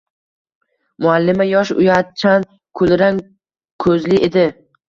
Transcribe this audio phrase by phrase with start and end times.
[1.05, 2.47] Muallima yosh, uyatchan,
[2.81, 3.23] kulrang
[3.87, 4.49] koʻzli edi.